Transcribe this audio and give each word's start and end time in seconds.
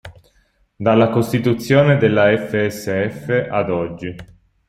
Dalla 0.77 1.09
costituzione 1.09 1.97
della 1.97 2.35
FSF 2.35 3.47
ad 3.51 3.69
oggi. 3.69 4.15